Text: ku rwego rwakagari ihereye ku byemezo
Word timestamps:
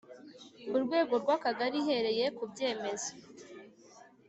ku 0.69 0.75
rwego 0.83 1.13
rwakagari 1.23 1.75
ihereye 1.81 2.25
ku 2.37 2.43
byemezo 2.51 3.11